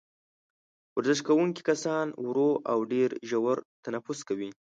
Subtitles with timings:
[0.95, 4.49] ورزش کوونکي کسان ورو او ډېر ژور تنفس کوي.